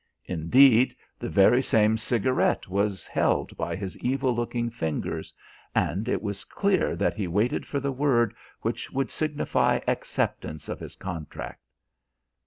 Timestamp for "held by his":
3.05-3.95